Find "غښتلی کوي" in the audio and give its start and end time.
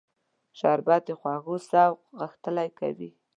2.19-3.09